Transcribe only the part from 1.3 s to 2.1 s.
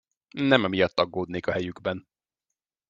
a helyükben.